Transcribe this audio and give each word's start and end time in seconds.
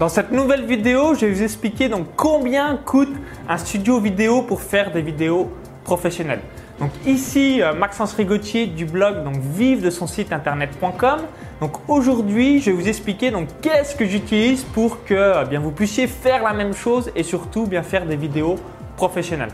Dans 0.00 0.08
cette 0.08 0.32
nouvelle 0.32 0.64
vidéo, 0.64 1.14
je 1.14 1.24
vais 1.24 1.32
vous 1.32 1.42
expliquer 1.44 1.88
donc 1.88 2.08
combien 2.16 2.76
coûte 2.76 3.14
un 3.48 3.56
studio 3.56 4.00
vidéo 4.00 4.42
pour 4.42 4.60
faire 4.60 4.90
des 4.90 5.02
vidéos 5.02 5.52
professionnelles. 5.84 6.40
Donc 6.80 6.90
ici 7.06 7.62
euh, 7.62 7.72
Maxence 7.74 8.12
Rigotier 8.14 8.66
du 8.66 8.86
blog 8.86 9.22
donc 9.22 9.36
vive 9.36 9.84
de 9.84 9.90
son 9.90 10.08
site 10.08 10.32
internet.com. 10.32 11.20
Donc 11.60 11.76
aujourd'hui, 11.86 12.58
je 12.58 12.72
vais 12.72 12.76
vous 12.76 12.88
expliquer 12.88 13.30
donc 13.30 13.46
qu'est-ce 13.62 13.94
que 13.94 14.04
j'utilise 14.04 14.64
pour 14.64 15.04
que 15.04 15.14
euh, 15.14 15.44
bien 15.44 15.60
vous 15.60 15.70
puissiez 15.70 16.08
faire 16.08 16.42
la 16.42 16.54
même 16.54 16.74
chose 16.74 17.12
et 17.14 17.22
surtout 17.22 17.68
bien 17.68 17.84
faire 17.84 18.04
des 18.04 18.16
vidéos 18.16 18.56
professionnelles. 18.96 19.52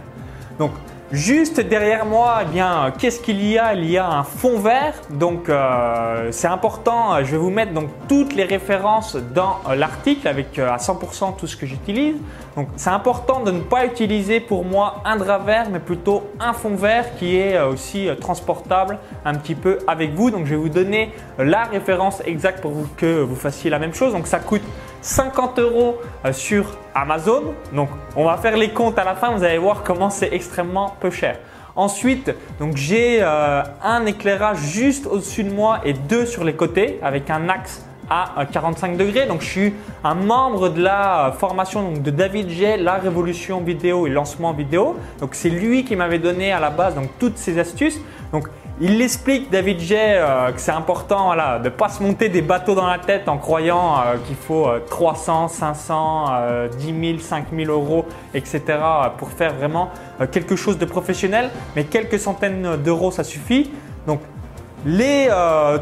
Donc 0.59 0.70
Juste 1.12 1.61
derrière 1.61 2.06
moi, 2.06 2.42
eh 2.42 2.45
bien, 2.45 2.92
qu'est-ce 2.96 3.18
qu'il 3.18 3.45
y 3.45 3.59
a? 3.59 3.74
Il 3.74 3.90
y 3.90 3.98
a 3.98 4.09
un 4.09 4.22
fond 4.22 4.60
vert. 4.60 4.95
Donc, 5.10 5.48
euh, 5.48 6.29
c'est 6.30 6.46
important. 6.46 7.16
Je 7.24 7.32
vais 7.32 7.36
vous 7.36 7.50
mettre 7.50 7.72
donc 7.72 7.88
toutes 8.09 8.32
les 8.36 8.45
références 8.45 9.16
dans 9.16 9.59
euh, 9.68 9.74
l'article 9.74 10.28
avec 10.28 10.56
euh, 10.60 10.70
à 10.70 10.77
100% 10.77 11.36
tout 11.36 11.48
ce 11.48 11.56
que 11.56 11.66
j'utilise. 11.66 12.14
Donc, 12.54 12.68
c'est 12.77 12.91
important 12.91 13.41
de 13.41 13.51
ne 13.51 13.59
pas 13.59 13.87
utiliser 13.87 14.38
pour 14.38 14.65
moi 14.65 15.02
un 15.04 15.16
drap 15.16 15.41
vert, 15.41 15.66
mais 15.73 15.80
plutôt 15.80 16.30
un 16.38 16.52
fond 16.52 16.77
vert 16.77 17.16
qui 17.16 17.37
est 17.37 17.60
aussi 17.60 18.09
transportable 18.20 18.98
un 19.24 19.34
petit 19.34 19.56
peu 19.56 19.79
avec 19.88 20.15
vous. 20.15 20.30
Donc, 20.30 20.46
je 20.46 20.51
vais 20.51 20.56
vous 20.56 20.68
donner 20.68 21.12
la 21.38 21.65
référence 21.65 22.23
exacte 22.24 22.60
pour 22.60 22.73
que 22.96 23.20
vous 23.20 23.37
fassiez 23.37 23.68
la 23.68 23.80
même 23.80 23.95
chose. 23.95 24.12
Donc, 24.12 24.29
ça 24.29 24.38
coûte 24.38 24.62
50 25.00 25.59
euros 25.59 25.98
euh, 26.24 26.32
sur 26.32 26.77
Amazon. 26.95 27.54
Donc, 27.72 27.88
on 28.16 28.24
va 28.24 28.36
faire 28.36 28.56
les 28.56 28.70
comptes 28.70 28.98
à 28.98 29.04
la 29.04 29.14
fin. 29.14 29.30
Vous 29.30 29.45
allez 29.45 29.59
voir 29.59 29.82
comment 29.82 30.10
c'est 30.10 30.32
extrêmement 30.32 30.95
peu 31.00 31.10
cher. 31.10 31.38
Ensuite, 31.76 32.34
donc 32.59 32.76
j'ai 32.76 33.18
euh, 33.23 33.62
un 33.82 34.04
éclairage 34.04 34.59
juste 34.59 35.06
au-dessus 35.06 35.45
de 35.45 35.50
moi 35.50 35.80
et 35.84 35.92
deux 35.92 36.26
sur 36.26 36.42
les 36.45 36.54
côtés 36.54 36.98
avec 37.00 37.30
un 37.30 37.48
axe 37.48 37.84
à 38.10 38.45
45 38.50 38.96
degrés. 38.96 39.26
Donc, 39.26 39.40
je 39.40 39.46
suis 39.46 39.74
un 40.02 40.14
membre 40.14 40.68
de 40.68 40.82
la 40.82 41.32
formation 41.38 41.92
de 41.92 42.10
David 42.10 42.51
J, 42.51 42.76
la 42.78 42.95
révolution 42.95 43.60
vidéo 43.60 44.06
et 44.06 44.10
lancement 44.10 44.52
vidéo. 44.52 44.96
Donc, 45.20 45.35
c'est 45.35 45.48
lui 45.48 45.85
qui 45.85 45.95
m'avait 45.95 46.18
donné 46.18 46.51
à 46.51 46.59
la 46.59 46.70
base 46.70 46.96
donc 46.96 47.09
toutes 47.20 47.38
ces 47.38 47.59
astuces. 47.59 48.01
Donc, 48.32 48.48
il 48.82 48.96
l'explique, 48.96 49.50
David 49.50 49.78
J, 49.78 49.95
euh, 49.95 50.52
que 50.52 50.60
c'est 50.60 50.70
important 50.70 51.26
voilà, 51.26 51.59
de 51.59 51.64
ne 51.64 51.68
pas 51.68 51.90
se 51.90 52.02
monter 52.02 52.30
des 52.30 52.40
bateaux 52.40 52.74
dans 52.74 52.86
la 52.86 52.98
tête 52.98 53.28
en 53.28 53.36
croyant 53.36 53.98
euh, 53.98 54.16
qu'il 54.26 54.36
faut 54.36 54.68
300, 54.88 55.48
500, 55.48 56.26
10 56.78 57.08
000, 57.08 57.18
5 57.18 57.46
000 57.54 57.70
euros, 57.70 58.06
etc. 58.32 58.62
pour 59.18 59.32
faire 59.32 59.52
vraiment 59.54 59.90
euh, 60.20 60.26
quelque 60.26 60.56
chose 60.56 60.78
de 60.78 60.86
professionnel. 60.86 61.51
Mais 61.76 61.84
quelques 61.84 62.18
centaines 62.18 62.76
d'euros, 62.76 63.10
ça 63.10 63.23
suffit. 63.23 63.70
Donc, 64.06 64.20
les 64.86 65.28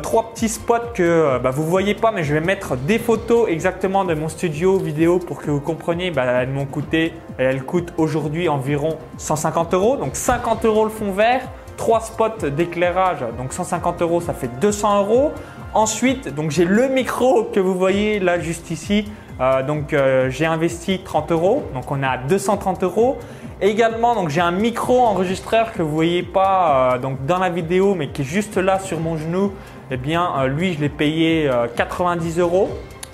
trois 0.03 0.33
petits 0.33 0.49
spots 0.49 0.91
que 0.93 1.39
bah, 1.39 1.51
vous 1.51 1.63
ne 1.63 1.69
voyez 1.69 1.95
pas, 1.95 2.11
mais 2.11 2.25
je 2.25 2.35
vais 2.35 2.41
mettre 2.41 2.77
des 2.77 2.99
photos 2.99 3.49
exactement 3.49 4.05
de 4.05 4.15
mon 4.15 4.29
studio 4.29 4.77
vidéo 4.77 5.21
pour 5.21 5.39
que 5.41 5.53
vous 5.53 5.61
compreniez. 5.61 6.11
Bah, 6.11 6.25
elles 6.25 6.49
m'ont 6.49 6.67
coûté, 6.67 7.13
elles 7.39 7.63
coûtent 7.63 7.93
aujourd'hui 7.97 8.49
environ 8.49 8.99
150 9.19 9.75
euros. 9.75 9.97
Donc 9.97 10.17
50 10.17 10.65
euros 10.65 10.83
le 10.83 10.91
fond 10.91 11.13
vert, 11.13 11.43
3 11.79 12.01
spots 12.01 12.51
d'éclairage, 12.51 13.21
donc 13.39 13.55
150 13.55 14.03
euros, 14.03 14.21
ça 14.21 14.35
fait 14.35 14.51
200 14.61 14.99
euros. 15.05 15.33
Ensuite, 15.73 16.35
donc 16.35 16.51
j'ai 16.51 16.65
le 16.65 16.89
micro 16.89 17.45
que 17.45 17.61
vous 17.61 17.75
voyez 17.75 18.19
là 18.21 18.39
juste 18.39 18.71
ici. 18.71 19.07
Euh, 19.41 19.63
donc 19.63 19.93
euh, 19.93 20.29
j'ai 20.31 20.47
investi 20.47 20.99
30 20.99 21.31
euros, 21.31 21.63
donc 21.73 21.91
on 21.91 22.03
est 22.03 22.07
à 22.07 22.19
230 22.19 22.83
euros. 22.83 23.19
Également, 23.61 24.15
donc 24.15 24.29
j'ai 24.29 24.41
un 24.41 24.51
micro 24.51 25.01
enregistreur 25.01 25.73
que 25.73 25.83
vous 25.83 25.95
voyez 25.95 26.23
pas 26.23 26.97
euh, 26.97 27.09
dans 27.27 27.39
la 27.39 27.49
vidéo, 27.49 27.95
mais 27.95 28.09
qui 28.09 28.23
est 28.23 28.25
juste 28.25 28.57
là 28.57 28.79
sur 28.81 28.99
mon 28.99 29.17
genou. 29.17 29.53
Eh 29.91 29.97
bien, 29.97 30.47
lui, 30.49 30.75
je 30.75 30.81
l'ai 30.81 30.91
payé 30.91 31.51
90 31.77 32.41
euros. 32.41 32.69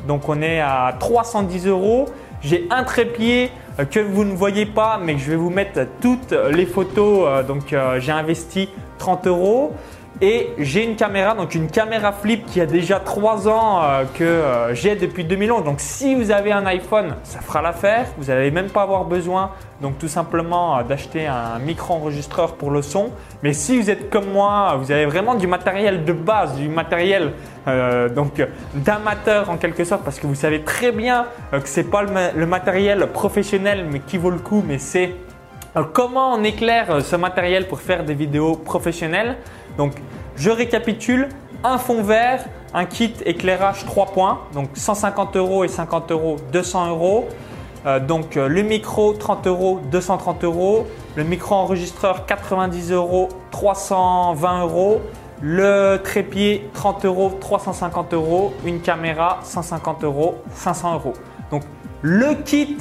Donc 0.08 0.28
on 0.28 0.42
est 0.42 0.60
à 0.60 0.92
310 0.98 1.68
euros. 1.68 2.06
J'ai 2.42 2.66
un 2.70 2.82
trépied 2.82 3.52
que 3.82 4.00
vous 4.00 4.24
ne 4.24 4.34
voyez 4.34 4.66
pas, 4.66 5.00
mais 5.02 5.18
je 5.18 5.30
vais 5.30 5.36
vous 5.36 5.50
mettre 5.50 5.80
toutes 6.00 6.32
les 6.32 6.66
photos. 6.66 7.26
Euh, 7.26 7.42
donc 7.42 7.72
euh, 7.72 7.98
j'ai 8.00 8.12
investi 8.12 8.68
30 8.98 9.26
euros. 9.26 9.72
Et 10.20 10.50
j'ai 10.58 10.84
une 10.84 10.94
caméra, 10.94 11.34
donc 11.34 11.56
une 11.56 11.68
caméra 11.68 12.12
flip 12.12 12.46
qui 12.46 12.60
a 12.60 12.66
déjà 12.66 13.00
3 13.00 13.48
ans 13.48 13.82
que 14.14 14.42
j'ai 14.72 14.94
depuis 14.94 15.24
2011. 15.24 15.64
Donc 15.64 15.80
si 15.80 16.14
vous 16.14 16.30
avez 16.30 16.52
un 16.52 16.64
iPhone, 16.66 17.16
ça 17.24 17.40
fera 17.40 17.60
l'affaire. 17.60 18.06
Vous 18.16 18.26
n'allez 18.26 18.52
même 18.52 18.68
pas 18.68 18.82
avoir 18.82 19.04
besoin 19.04 19.50
donc 19.80 19.98
tout 19.98 20.08
simplement 20.08 20.80
d'acheter 20.84 21.26
un 21.26 21.58
micro-enregistreur 21.58 22.54
pour 22.54 22.70
le 22.70 22.80
son. 22.80 23.10
Mais 23.42 23.52
si 23.52 23.76
vous 23.76 23.90
êtes 23.90 24.08
comme 24.08 24.30
moi, 24.30 24.76
vous 24.78 24.92
avez 24.92 25.04
vraiment 25.04 25.34
du 25.34 25.48
matériel 25.48 26.04
de 26.04 26.12
base, 26.12 26.54
du 26.54 26.68
matériel 26.68 27.32
donc 28.14 28.40
d'amateur 28.74 29.50
en 29.50 29.56
quelque 29.56 29.84
sorte, 29.84 30.04
parce 30.04 30.20
que 30.20 30.28
vous 30.28 30.36
savez 30.36 30.62
très 30.62 30.92
bien 30.92 31.26
que 31.50 31.68
ce 31.68 31.80
n'est 31.80 31.86
pas 31.86 32.02
le 32.02 32.46
matériel 32.46 33.08
professionnel 33.08 33.86
mais 33.90 33.98
qui 33.98 34.16
vaut 34.16 34.30
le 34.30 34.38
coup, 34.38 34.62
mais 34.66 34.78
c'est 34.78 35.16
comment 35.82 36.34
on 36.34 36.44
éclaire 36.44 37.02
ce 37.02 37.16
matériel 37.16 37.66
pour 37.66 37.80
faire 37.80 38.04
des 38.04 38.14
vidéos 38.14 38.56
professionnelles? 38.56 39.36
Donc, 39.76 39.92
je 40.36 40.50
récapitule 40.50 41.28
un 41.64 41.78
fond 41.78 42.02
vert, 42.02 42.44
un 42.74 42.84
kit 42.84 43.14
éclairage 43.24 43.84
3 43.86 44.06
points, 44.06 44.40
donc 44.52 44.70
150 44.74 45.36
euros 45.36 45.64
et 45.64 45.68
50 45.68 46.10
euros, 46.12 46.36
200 46.52 46.90
euros. 46.90 47.28
Euh, 47.86 48.00
donc 48.00 48.36
euh, 48.36 48.48
le 48.48 48.62
micro 48.62 49.12
30 49.12 49.46
euros, 49.46 49.80
230 49.90 50.44
euros. 50.44 50.86
Le 51.16 51.24
micro 51.24 51.54
enregistreur 51.54 52.26
90 52.26 52.92
euros, 52.92 53.28
320 53.50 54.62
euros. 54.62 55.00
Le 55.40 55.98
trépied 56.02 56.68
30 56.74 57.04
euros, 57.04 57.32
350 57.40 58.14
euros. 58.14 58.54
Une 58.64 58.80
caméra 58.80 59.38
150 59.42 60.04
euros, 60.04 60.36
500 60.54 60.94
euros. 60.94 61.14
Donc 61.50 61.62
le 62.06 62.34
kit 62.34 62.76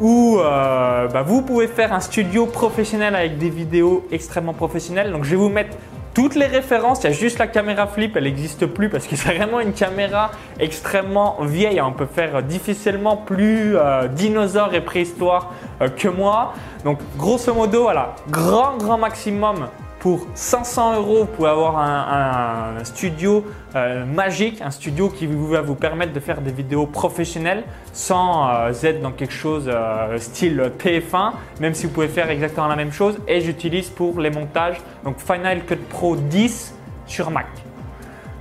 où 0.00 0.38
euh, 0.38 1.08
bah, 1.08 1.22
vous 1.22 1.40
pouvez 1.40 1.66
faire 1.66 1.94
un 1.94 2.00
studio 2.00 2.44
professionnel 2.44 3.14
avec 3.14 3.38
des 3.38 3.48
vidéos 3.48 4.06
extrêmement 4.12 4.52
professionnelles. 4.52 5.10
Donc 5.12 5.24
je 5.24 5.30
vais 5.30 5.36
vous 5.36 5.48
mettre 5.48 5.78
toutes 6.12 6.34
les 6.34 6.44
références, 6.44 7.00
il 7.02 7.04
y 7.04 7.06
a 7.08 7.12
juste 7.12 7.38
la 7.38 7.46
caméra 7.46 7.86
flip, 7.86 8.16
elle 8.16 8.24
n'existe 8.24 8.66
plus 8.66 8.90
parce 8.90 9.06
que 9.06 9.16
c'est 9.16 9.34
vraiment 9.34 9.60
une 9.60 9.72
caméra 9.72 10.30
extrêmement 10.60 11.38
vieille. 11.40 11.80
On 11.80 11.92
peut 11.92 12.06
faire 12.06 12.42
difficilement 12.42 13.16
plus 13.16 13.78
euh, 13.78 14.08
dinosaure 14.08 14.74
et 14.74 14.82
préhistoire 14.82 15.54
euh, 15.80 15.88
que 15.88 16.08
moi. 16.08 16.52
Donc 16.84 16.98
grosso 17.16 17.54
modo, 17.54 17.84
voilà, 17.84 18.14
grand 18.28 18.76
grand 18.76 18.98
maximum 18.98 19.68
pour 20.06 20.28
500 20.36 20.98
euros, 20.98 21.18
vous 21.22 21.26
pouvez 21.26 21.48
avoir 21.48 21.80
un, 21.80 22.84
studio 22.84 23.44
euh, 23.74 24.06
magique, 24.06 24.62
un 24.62 24.70
studio 24.70 25.08
qui 25.08 25.26
va 25.26 25.62
vous 25.62 25.74
permettre 25.74 26.12
de 26.12 26.20
faire 26.20 26.40
des 26.40 26.52
vidéos 26.52 26.86
professionnelles 26.86 27.64
sans 27.92 28.48
euh, 28.48 28.72
être 28.84 29.02
dans 29.02 29.10
quelque 29.10 29.32
chose 29.32 29.64
euh, 29.66 30.16
style 30.18 30.70
TF1, 30.78 31.32
même 31.58 31.74
si 31.74 31.86
vous 31.86 31.92
pouvez 31.92 32.06
faire 32.06 32.30
exactement 32.30 32.68
la 32.68 32.76
même 32.76 32.92
chose. 32.92 33.18
Et 33.26 33.40
j'utilise 33.40 33.88
pour 33.88 34.20
les 34.20 34.30
montages 34.30 34.76
donc 35.02 35.18
Final 35.18 35.64
Cut 35.64 35.74
Pro 35.74 36.14
10 36.14 36.72
sur 37.08 37.32
Mac. 37.32 37.48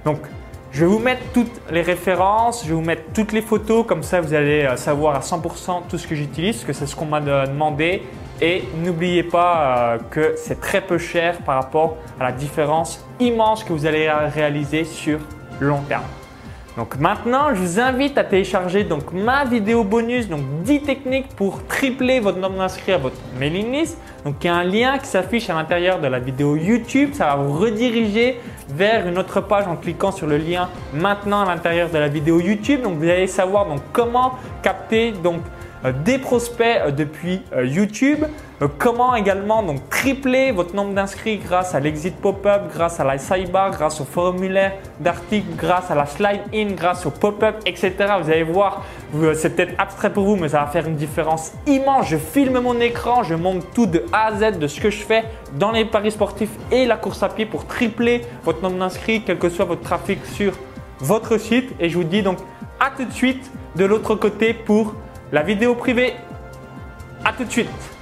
Donc 0.05 0.19
je 0.71 0.81
vais 0.81 0.91
vous 0.91 0.99
mettre 0.99 1.23
toutes 1.33 1.61
les 1.71 1.81
références, 1.81 2.61
je 2.61 2.69
vais 2.69 2.75
vous 2.75 2.81
mettre 2.81 3.11
toutes 3.11 3.31
les 3.31 3.41
photos, 3.41 3.87
comme 3.87 4.03
ça 4.03 4.21
vous 4.21 4.35
allez 4.35 4.69
savoir 4.75 5.15
à 5.15 5.21
100% 5.21 5.87
tout 5.89 5.97
ce 5.97 6.05
que 6.05 6.13
j'utilise, 6.13 6.63
que 6.63 6.73
c'est 6.73 6.85
ce 6.85 6.95
qu'on 6.95 7.07
m'a 7.07 7.21
demandé 7.21 8.03
et 8.41 8.63
n'oubliez 8.83 9.23
pas 9.23 9.93
euh, 9.93 9.97
que 10.11 10.33
c'est 10.37 10.59
très 10.59 10.81
peu 10.81 10.97
cher 10.97 11.37
par 11.39 11.55
rapport 11.55 11.97
à 12.19 12.23
la 12.25 12.31
différence 12.31 13.03
immense 13.19 13.63
que 13.63 13.73
vous 13.73 13.85
allez 13.85 14.09
réaliser 14.09 14.83
sur 14.83 15.19
long 15.59 15.81
terme. 15.87 16.03
Donc 16.77 16.97
maintenant, 16.97 17.55
je 17.55 17.61
vous 17.61 17.79
invite 17.79 18.17
à 18.17 18.25
télécharger 18.25 18.83
donc 18.83 19.13
ma 19.13 19.45
vidéo 19.45 19.85
bonus, 19.85 20.27
donc 20.27 20.41
10 20.63 20.81
techniques 20.81 21.29
pour 21.37 21.65
tripler 21.67 22.19
votre 22.19 22.37
nombre 22.37 22.57
d'inscrits 22.57 22.91
à 22.91 22.97
votre 22.97 23.15
mailing 23.39 23.71
list. 23.71 23.97
Donc 24.25 24.35
il 24.41 24.47
y 24.47 24.49
a 24.49 24.55
un 24.55 24.63
lien 24.65 24.97
qui 24.97 25.07
s'affiche 25.07 25.49
à 25.49 25.53
l'intérieur 25.53 26.01
de 26.01 26.07
la 26.07 26.19
vidéo 26.19 26.57
YouTube, 26.57 27.11
ça 27.13 27.27
va 27.27 27.35
vous 27.35 27.57
rediriger 27.57 28.39
vers 28.67 29.07
une 29.07 29.17
autre 29.17 29.39
page 29.39 29.67
en 29.67 29.77
cliquant 29.77 30.11
sur 30.11 30.27
le 30.27 30.37
lien 30.37 30.67
maintenant 30.93 31.43
à 31.43 31.45
l'intérieur 31.45 31.89
de 31.89 31.97
la 31.97 32.09
vidéo 32.09 32.41
YouTube. 32.41 32.81
Donc 32.81 32.97
vous 32.97 33.07
allez 33.07 33.27
savoir 33.27 33.67
donc 33.67 33.79
comment 33.93 34.33
capter 34.61 35.11
donc 35.11 35.41
des 35.91 36.17
prospects 36.17 36.65
euh, 36.65 36.91
depuis 36.91 37.41
euh, 37.53 37.65
YouTube. 37.65 38.25
Comment 38.77 39.15
également 39.15 39.63
donc 39.63 39.89
tripler 39.89 40.53
votre 40.53 40.73
nombre 40.73 40.93
d'inscrits 40.93 41.39
grâce 41.39 41.75
à 41.75 41.81
l'exit 41.81 42.15
pop-up, 42.15 42.71
grâce 42.73 43.01
à 43.01 43.03
la 43.03 43.17
sidebar, 43.17 43.71
grâce 43.71 43.99
au 43.99 44.05
formulaire 44.05 44.71
d'article, 45.01 45.47
grâce 45.57 45.91
à 45.91 45.95
la 45.95 46.05
slide 46.05 46.39
in, 46.53 46.71
grâce 46.71 47.05
au 47.05 47.11
pop-up, 47.11 47.57
etc. 47.65 47.91
Vous 48.23 48.29
allez 48.29 48.43
voir, 48.43 48.85
c'est 49.33 49.57
peut-être 49.57 49.73
abstrait 49.77 50.13
pour 50.13 50.23
vous, 50.23 50.37
mais 50.37 50.47
ça 50.47 50.61
va 50.61 50.67
faire 50.67 50.87
une 50.87 50.95
différence 50.95 51.51
immense. 51.67 52.07
Je 52.07 52.15
filme 52.15 52.59
mon 52.59 52.79
écran, 52.79 53.23
je 53.23 53.35
montre 53.35 53.65
tout 53.73 53.87
de 53.87 54.05
A 54.13 54.27
à 54.27 54.35
Z 54.35 54.57
de 54.57 54.67
ce 54.67 54.79
que 54.79 54.89
je 54.89 55.03
fais 55.03 55.25
dans 55.59 55.71
les 55.71 55.83
paris 55.83 56.11
sportifs 56.11 56.51
et 56.71 56.85
la 56.85 56.95
course 56.95 57.23
à 57.23 57.27
pied 57.27 57.45
pour 57.45 57.67
tripler 57.67 58.21
votre 58.45 58.61
nombre 58.61 58.77
d'inscrits, 58.77 59.21
quel 59.25 59.37
que 59.37 59.49
soit 59.49 59.65
votre 59.65 59.81
trafic 59.81 60.25
sur 60.25 60.53
votre 60.99 61.37
site. 61.37 61.73
Et 61.81 61.89
je 61.89 61.97
vous 61.97 62.05
dis 62.05 62.23
donc 62.23 62.37
à 62.79 62.89
tout 62.89 63.03
de 63.03 63.11
suite 63.11 63.51
de 63.75 63.83
l'autre 63.83 64.15
côté 64.15 64.53
pour 64.53 64.95
la 65.31 65.43
vidéo 65.43 65.75
privée. 65.75 66.13
À 67.23 67.33
tout 67.33 67.43
de 67.43 67.51
suite 67.51 67.94